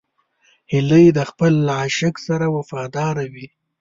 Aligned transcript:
هیلۍ 0.71 1.05
د 1.17 1.19
خپل 1.29 1.53
عاشق 1.79 2.15
سره 2.27 2.45
وفاداره 2.57 3.25
وي 3.33 3.47